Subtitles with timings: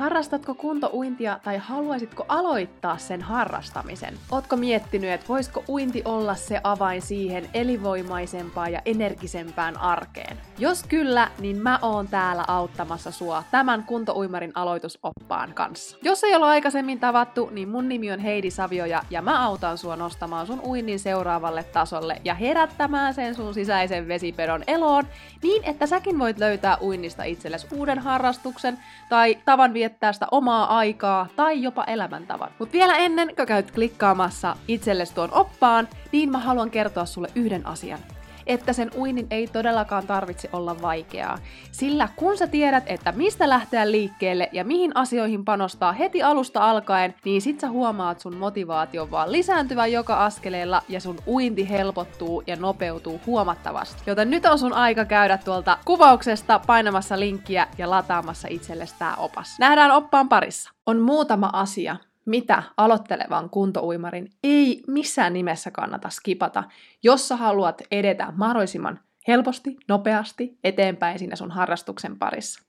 [0.00, 4.14] Harrastatko kuntouintia tai haluaisitko aloittaa sen harrastamisen?
[4.32, 10.36] Ootko miettinyt, että voisiko uinti olla se avain siihen elinvoimaisempaan ja energisempään arkeen?
[10.58, 15.98] Jos kyllä, niin mä oon täällä auttamassa sua tämän kuntouimarin aloitusoppaan kanssa.
[16.02, 19.96] Jos ei ole aikaisemmin tavattu, niin mun nimi on Heidi Savioja ja mä autan sua
[19.96, 25.04] nostamaan sun uinnin seuraavalle tasolle ja herättämään sen sun sisäisen vesipedon eloon
[25.42, 28.78] niin, että säkin voit löytää uinnista itsellesi uuden harrastuksen
[29.08, 32.50] tai tavan viettää sitä omaa aikaa tai jopa elämäntavan.
[32.58, 37.66] Mutta vielä ennen kuin käyt klikkaamassa itsellesi tuon oppaan, niin mä haluan kertoa sulle yhden
[37.66, 37.98] asian
[38.46, 41.38] että sen uinnin ei todellakaan tarvitse olla vaikeaa.
[41.72, 47.14] Sillä kun sä tiedät, että mistä lähteä liikkeelle ja mihin asioihin panostaa heti alusta alkaen,
[47.24, 52.56] niin sit sä huomaat sun motivaation vaan lisääntyvän joka askeleella ja sun uinti helpottuu ja
[52.56, 54.02] nopeutuu huomattavasti.
[54.06, 59.58] Joten nyt on sun aika käydä tuolta kuvauksesta painamassa linkkiä ja lataamassa itsellesi tää opas.
[59.58, 60.70] Nähdään oppaan parissa.
[60.86, 66.64] On muutama asia, mitä aloittelevan kuntouimarin ei missään nimessä kannata skipata,
[67.02, 72.62] jos sä haluat edetä mahdollisimman helposti, nopeasti eteenpäin siinä sun harrastuksen parissa.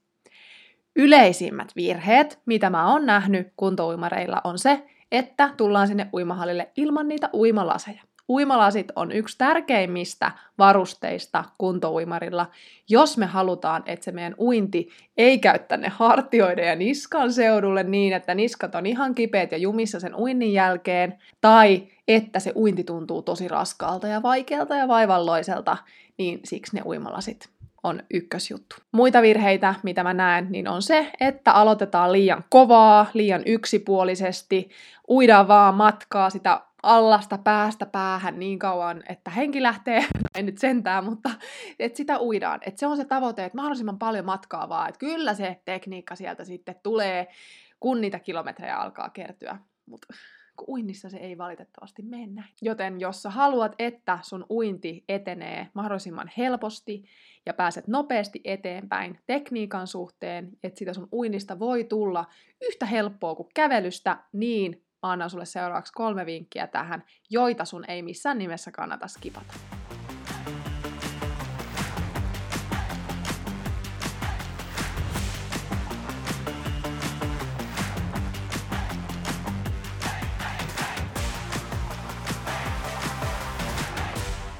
[0.96, 7.30] Yleisimmät virheet, mitä mä oon nähnyt kuntouimareilla, on se, että tullaan sinne uimahallille ilman niitä
[7.34, 8.02] uimalaseja.
[8.28, 12.46] Uimalasit on yksi tärkeimmistä varusteista kuntouimarilla,
[12.88, 18.12] jos me halutaan, että se meidän uinti ei käy tänne hartioiden ja niskan seudulle niin,
[18.12, 23.22] että niskat on ihan kipeät ja jumissa sen uinnin jälkeen, tai että se uinti tuntuu
[23.22, 25.76] tosi raskaalta ja vaikealta ja vaivalloiselta,
[26.18, 27.48] niin siksi ne uimalasit
[27.82, 28.76] on ykkösjuttu.
[28.92, 34.70] Muita virheitä, mitä mä näen, niin on se, että aloitetaan liian kovaa, liian yksipuolisesti,
[35.08, 40.04] uidaan vaan matkaa sitä allasta päästä päähän niin kauan, että henki lähtee,
[40.38, 41.30] en nyt sentään, mutta
[41.78, 42.60] että sitä uidaan.
[42.66, 46.44] Että se on se tavoite, että mahdollisimman paljon matkaa vaan, että kyllä se tekniikka sieltä
[46.44, 47.28] sitten tulee,
[47.80, 49.58] kun niitä kilometrejä alkaa kertyä.
[49.86, 50.06] Mutta
[50.68, 52.44] uinnissa se ei valitettavasti mene.
[52.62, 57.04] Joten jos sä haluat, että sun uinti etenee mahdollisimman helposti
[57.46, 62.24] ja pääset nopeasti eteenpäin tekniikan suhteen, että sitä sun uinnista voi tulla
[62.68, 68.38] yhtä helppoa kuin kävelystä, niin annan sulle seuraavaksi kolme vinkkiä tähän, joita sun ei missään
[68.38, 69.54] nimessä kannata skipata.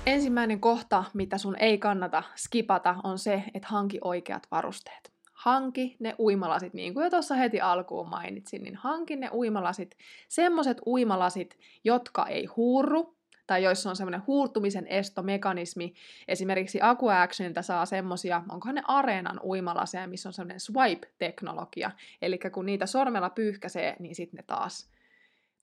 [0.07, 5.18] Ensimmäinen kohta, mitä sun ei kannata skipata, on se, että hanki oikeat varusteet
[5.49, 9.97] hanki ne uimalasit, niin kuin jo tuossa heti alkuun mainitsin, niin hanki ne uimalasit,
[10.29, 13.17] semmoset uimalasit, jotka ei huurru,
[13.47, 15.95] tai joissa on semmoinen huurtumisen estomekanismi.
[16.29, 17.15] Esimerkiksi Aqua
[17.61, 21.91] saa semmosia, onkohan ne Areenan uimalaseja, missä on semmoinen swipe-teknologia.
[22.23, 24.91] Eli kun niitä sormella pyyhkäsee, niin sitten ne taas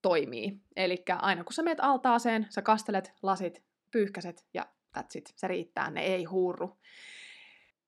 [0.01, 0.59] toimii.
[0.75, 4.65] Eli aina kun sä meet altaaseen, sä kastelet lasit, pyyhkäset ja
[4.97, 6.77] that's it, se riittää, ne ei huurru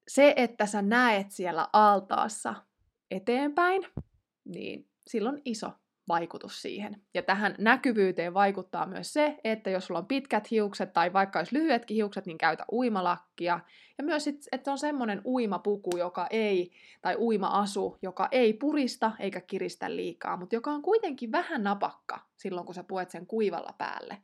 [0.08, 2.56] se, että sä näet siellä altaassa
[3.12, 3.88] eteenpäin,
[4.46, 5.72] niin silloin iso
[6.08, 7.02] vaikutus siihen.
[7.14, 11.56] Ja tähän näkyvyyteen vaikuttaa myös se, että jos sulla on pitkät hiukset tai vaikka olisi
[11.56, 13.60] lyhyetkin hiukset, niin käytä uimalakkia.
[13.98, 19.42] Ja myös, sit, että on semmoinen uimapuku, joka ei, tai uima-asu, joka ei purista eikä
[19.42, 24.18] kiristä liikaa, mutta joka on kuitenkin vähän napakka silloin, kun sä puet sen kuivalla päälle.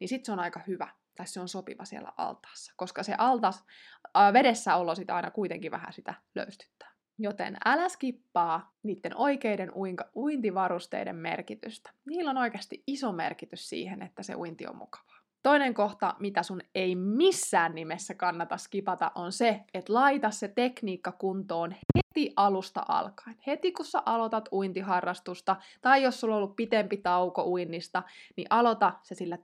[0.00, 3.64] Niin sit se on aika hyvä tai se on sopiva siellä altaassa, koska se altas,
[4.14, 6.90] ää, vedessä olo sitä aina kuitenkin vähän sitä löystyttää.
[7.18, 11.90] Joten älä skippaa niiden oikeiden uinka, uintivarusteiden merkitystä.
[12.06, 15.20] Niillä on oikeasti iso merkitys siihen, että se uinti on mukavaa.
[15.42, 21.12] Toinen kohta, mitä sun ei missään nimessä kannata skipata, on se, että laita se tekniikka
[21.12, 23.36] kuntoon heti alusta alkaen.
[23.46, 28.02] Heti kun sä aloitat uintiharrastusta, tai jos sulla on ollut pitempi tauko uinnista,
[28.36, 29.38] niin aloita se sillä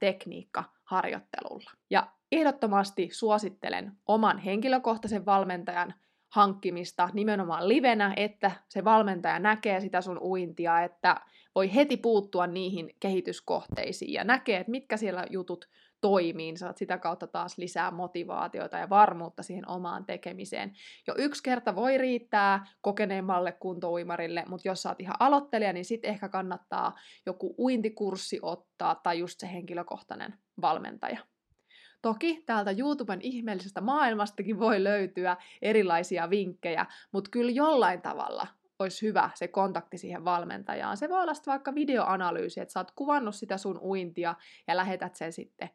[0.87, 1.71] tekniikkaharjoittelulla.
[1.91, 5.95] Ja ehdottomasti suosittelen oman henkilökohtaisen valmentajan
[6.37, 11.21] hankkimista nimenomaan livenä, että se valmentaja näkee sitä sun uintia, että
[11.55, 15.69] voi heti puuttua niihin kehityskohteisiin ja näkee, että mitkä siellä jutut
[16.01, 20.73] toimii, niin saat sitä kautta taas lisää motivaatiota ja varmuutta siihen omaan tekemiseen.
[21.07, 26.29] Jo yksi kerta voi riittää kokeneemmalle kuntouimarille, mutta jos oot ihan aloittelija, niin sitten ehkä
[26.29, 26.95] kannattaa
[27.27, 31.36] joku uintikurssi ottaa tai just se henkilökohtainen valmentaja.
[32.07, 38.47] Toki täältä YouTuben ihmeellisestä maailmastakin voi löytyä erilaisia vinkkejä, mutta kyllä jollain tavalla
[38.79, 40.97] olisi hyvä se kontakti siihen valmentajaan.
[40.97, 44.35] Se voi olla vaikka videoanalyysi, että sä oot kuvannut sitä sun uintia
[44.67, 45.71] ja lähetät sen sitten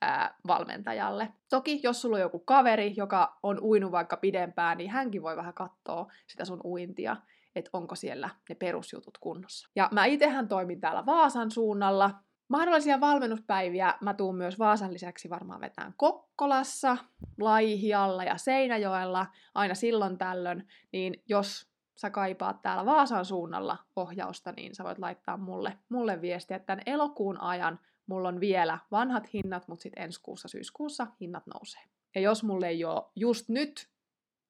[0.00, 1.28] ää, valmentajalle.
[1.50, 5.54] Toki, jos sulla on joku kaveri, joka on uinut vaikka pidempään, niin hänkin voi vähän
[5.54, 7.16] katsoa sitä sun uintia.
[7.56, 9.68] että onko siellä ne perusjutut kunnossa.
[9.76, 12.10] Ja mä itsehän toimin täällä Vaasan suunnalla.
[12.48, 16.96] Mahdollisia valmennuspäiviä mä tuun myös Vaasan lisäksi varmaan vetään Kokkolassa,
[17.40, 24.74] Laihialla ja Seinäjoella aina silloin tällöin, niin jos sä kaipaat täällä Vaasan suunnalla ohjausta, niin
[24.74, 29.68] sä voit laittaa mulle, mulle viestiä, että tämän elokuun ajan mulla on vielä vanhat hinnat,
[29.68, 31.82] mutta sitten ensi kuussa, syyskuussa hinnat nousee.
[32.14, 33.88] Ja jos mulle ei ole just nyt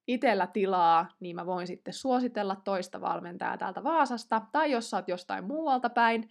[0.06, 5.08] itellä tilaa, niin mä voin sitten suositella toista valmentajaa täältä Vaasasta, tai jos sä oot
[5.08, 6.30] jostain muualta päin,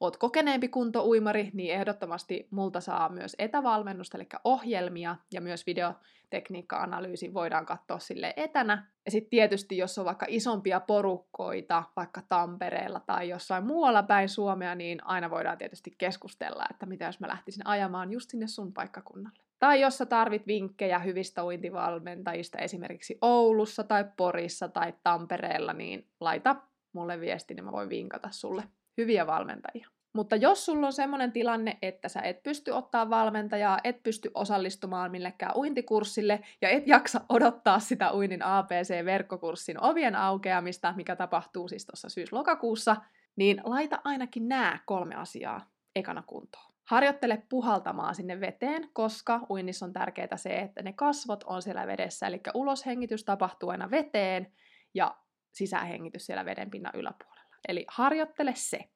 [0.00, 7.66] oot kokeneempi kuntouimari, niin ehdottomasti multa saa myös etävalmennusta, eli ohjelmia ja myös videotekniikka-analyysi voidaan
[7.66, 8.86] katsoa sille etänä.
[9.04, 14.74] Ja sitten tietysti, jos on vaikka isompia porukkoita, vaikka Tampereella tai jossain muualla päin Suomea,
[14.74, 19.42] niin aina voidaan tietysti keskustella, että mitä jos mä lähtisin ajamaan just sinne sun paikkakunnalle.
[19.58, 26.56] Tai jos sä tarvit vinkkejä hyvistä uintivalmentajista esimerkiksi Oulussa tai Porissa tai Tampereella, niin laita
[26.92, 28.62] mulle viesti, niin mä voin vinkata sulle
[28.96, 29.88] hyviä valmentajia.
[30.12, 35.10] Mutta jos sulla on semmoinen tilanne, että sä et pysty ottaa valmentajaa, et pysty osallistumaan
[35.10, 42.08] millekään uintikurssille ja et jaksa odottaa sitä uinin APC-verkkokurssin ovien aukeamista, mikä tapahtuu siis tuossa
[42.08, 42.96] syys-lokakuussa,
[43.36, 46.70] niin laita ainakin nämä kolme asiaa ekana kuntoon.
[46.84, 52.26] Harjoittele puhaltamaan sinne veteen, koska uinnissa on tärkeää se, että ne kasvot on siellä vedessä,
[52.26, 54.52] eli uloshengitys tapahtuu aina veteen
[54.94, 55.16] ja
[55.52, 57.29] sisähengitys siellä vedenpinnan yläpuolella.
[57.68, 58.90] Eli harjoittele se.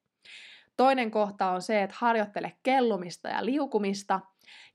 [0.77, 4.21] Toinen kohta on se, että harjoittele kellumista ja liukumista.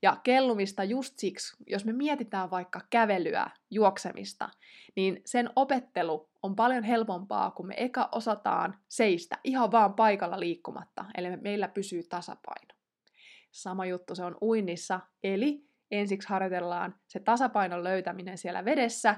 [0.02, 4.48] Ja kellumista just siksi, jos me mietitään vaikka kävelyä, juoksemista,
[4.96, 11.04] niin sen opettelu on paljon helpompaa, kun me eka osataan seistä ihan vaan paikalla liikkumatta,
[11.16, 12.74] eli meillä pysyy tasapaino.
[13.50, 19.16] Sama juttu se on uinnissa, eli ensiksi harjoitellaan se tasapainon löytäminen siellä vedessä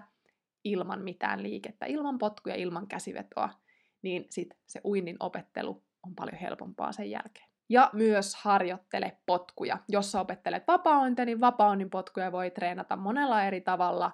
[0.64, 3.50] ilman mitään liikettä, ilman potkuja, ilman käsivetoa,
[4.02, 7.49] niin sit se uinnin opettelu on paljon helpompaa sen jälkeen.
[7.69, 9.78] Ja myös harjoittele potkuja.
[9.88, 14.12] Jos sä opettelet vapaointia, niin vapaoinnin potkuja voi treenata monella eri tavalla.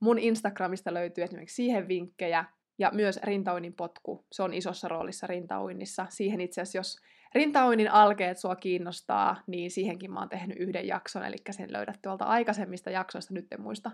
[0.00, 2.44] Mun Instagramista löytyy esimerkiksi siihen vinkkejä,
[2.78, 6.06] ja myös rintauinnin potku, se on isossa roolissa rintauinnissa.
[6.08, 6.96] Siihen itse asiassa, jos
[7.34, 12.24] rintauinnin alkeet sua kiinnostaa, niin siihenkin mä oon tehnyt yhden jakson, eli sen löydät tuolta
[12.24, 13.90] aikaisemmista jaksoista, nyt en muista,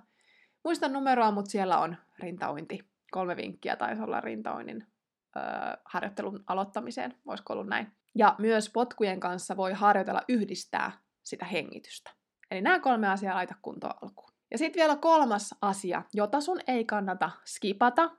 [0.64, 2.78] muista numeroa, mutta siellä on rintauinti.
[3.10, 4.86] Kolme vinkkiä taisi olla rintauinnin
[5.36, 5.40] ö,
[5.84, 7.92] harjoittelun aloittamiseen, voisiko ollut näin.
[8.14, 10.92] Ja myös potkujen kanssa voi harjoitella yhdistää
[11.22, 12.10] sitä hengitystä.
[12.50, 14.34] Eli nämä kolme asiaa laita kuntoon alkuun.
[14.50, 18.10] Ja sitten vielä kolmas asia, jota sun ei kannata skipata,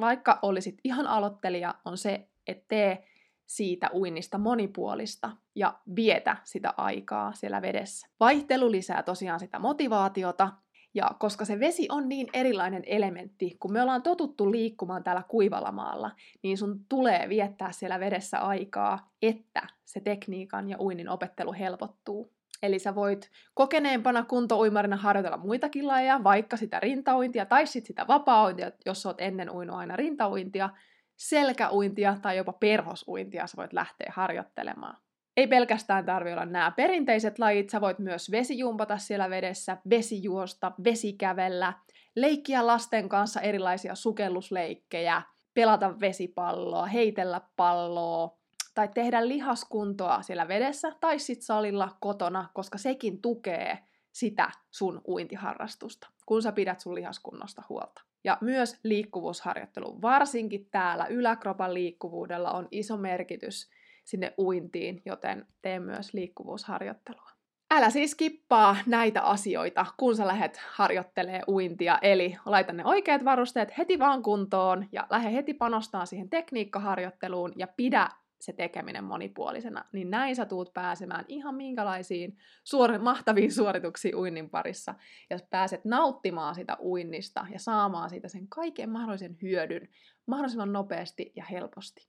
[0.00, 3.08] vaikka olisit ihan aloittelija, on se, että tee
[3.46, 8.08] siitä uinnista monipuolista ja vietä sitä aikaa siellä vedessä.
[8.20, 10.52] Vaihtelu lisää tosiaan sitä motivaatiota,
[10.94, 15.72] ja koska se vesi on niin erilainen elementti, kun me ollaan totuttu liikkumaan täällä kuivalla
[15.72, 16.10] maalla,
[16.42, 22.32] niin sun tulee viettää siellä vedessä aikaa, että se tekniikan ja uinnin opettelu helpottuu.
[22.62, 28.72] Eli sä voit kokeneempana kuntouimarina harjoitella muitakin lajeja, vaikka sitä rintauintia tai sit sitä vapaa-uintia,
[28.86, 30.70] jos oot ennen uinut aina rintauintia,
[31.16, 34.96] selkäuintia tai jopa perhosuintia sä voit lähteä harjoittelemaan.
[35.38, 41.72] Ei pelkästään tarvi olla nämä perinteiset lajit, sä voit myös vesijumpata siellä vedessä, vesijuosta, vesikävellä,
[42.16, 45.22] leikkiä lasten kanssa erilaisia sukellusleikkejä,
[45.54, 48.38] pelata vesipalloa, heitellä palloa,
[48.74, 53.78] tai tehdä lihaskuntoa siellä vedessä tai sit salilla kotona, koska sekin tukee
[54.12, 58.02] sitä sun uintiharrastusta, kun sä pidät sun lihaskunnosta huolta.
[58.24, 63.70] Ja myös liikkuvuusharjoittelu, varsinkin täällä yläkropan liikkuvuudella on iso merkitys
[64.08, 67.30] sinne uintiin, joten tee myös liikkuvuusharjoittelua.
[67.70, 73.78] Älä siis kippaa näitä asioita, kun sä lähdet harjoittelee uintia, eli laita ne oikeat varusteet
[73.78, 78.08] heti vaan kuntoon ja lähde heti panostaa siihen tekniikkaharjoitteluun ja pidä
[78.40, 84.94] se tekeminen monipuolisena, niin näin sä tuut pääsemään ihan minkälaisiin suor- mahtaviin suorituksiin uinnin parissa.
[85.30, 89.88] Ja pääset nauttimaan sitä uinnista ja saamaan siitä sen kaiken mahdollisen hyödyn
[90.26, 92.08] mahdollisimman nopeasti ja helposti.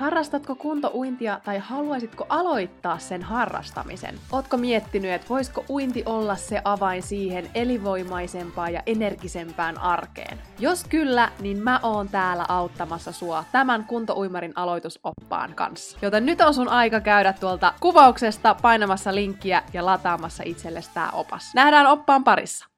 [0.00, 4.14] Harrastatko kuntouintia tai haluaisitko aloittaa sen harrastamisen?
[4.32, 10.38] Ootko miettinyt, että voisiko uinti olla se avain siihen elinvoimaisempaan ja energisempään arkeen?
[10.58, 15.98] Jos kyllä, niin mä oon täällä auttamassa sua tämän kuntouimarin aloitusoppaan kanssa.
[16.02, 21.54] Joten nyt on sun aika käydä tuolta kuvauksesta painamassa linkkiä ja lataamassa itsellesi tää opas.
[21.54, 22.68] Nähdään oppaan parissa!